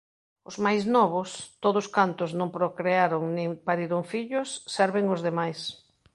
Os 0.49 0.55
máis 0.65 0.83
novos, 0.95 1.29
todos 1.63 1.85
cantos 1.97 2.29
non 2.39 2.53
procrearon 2.57 3.23
nin 3.37 3.49
pariron 3.67 4.01
fillos, 4.13 4.49
serven 4.75 5.05
os 5.15 5.23
demais. 5.27 5.59